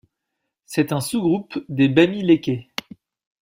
C'est 0.65 0.93
un 0.93 0.99
sous-groupe 0.99 1.63
des 1.69 1.87
Bamilékés. 1.87 2.71